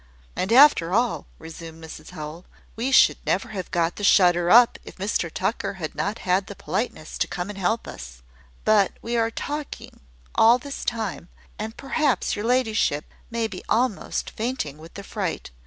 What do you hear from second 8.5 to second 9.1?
But